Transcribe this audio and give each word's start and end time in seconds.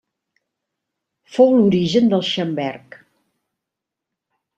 Fou 1.35 1.53
l'origen 1.57 2.09
del 2.13 2.23
xamberg. 2.29 2.97